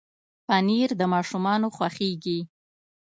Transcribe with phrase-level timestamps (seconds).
[0.47, 2.39] پنېر د ماشومانو خوښېږي.